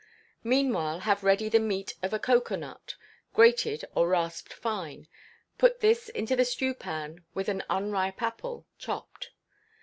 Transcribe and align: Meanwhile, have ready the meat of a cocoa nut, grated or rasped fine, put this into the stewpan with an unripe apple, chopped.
Meanwhile, 0.43 1.01
have 1.01 1.23
ready 1.23 1.47
the 1.47 1.59
meat 1.59 1.93
of 2.01 2.11
a 2.11 2.17
cocoa 2.17 2.55
nut, 2.55 2.95
grated 3.35 3.85
or 3.93 4.07
rasped 4.07 4.51
fine, 4.51 5.07
put 5.59 5.81
this 5.81 6.09
into 6.09 6.35
the 6.35 6.43
stewpan 6.43 7.23
with 7.35 7.47
an 7.47 7.63
unripe 7.69 8.19
apple, 8.23 8.65
chopped. 8.79 9.29